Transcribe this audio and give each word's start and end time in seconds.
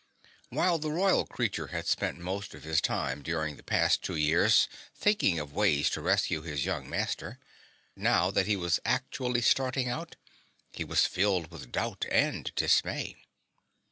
While 0.49 0.79
the 0.79 0.89
Royal 0.89 1.27
Creature 1.27 1.67
had 1.67 1.85
spent 1.85 2.17
most 2.17 2.55
of 2.55 2.63
his 2.63 2.81
time 2.81 3.21
during 3.21 3.55
the 3.55 3.61
past 3.61 4.01
two 4.01 4.15
years 4.15 4.67
thinking 4.95 5.37
of 5.37 5.53
ways 5.53 5.91
to 5.91 6.01
rescue 6.01 6.41
his 6.41 6.65
young 6.65 6.89
Master, 6.89 7.37
now 7.95 8.31
that 8.31 8.47
he 8.47 8.55
was 8.55 8.79
actually 8.83 9.41
starting 9.43 9.87
out 9.89 10.15
he 10.73 10.83
was 10.83 11.05
filled 11.05 11.51
with 11.51 11.71
doubt 11.71 12.05
and 12.09 12.51
dismay. 12.55 13.15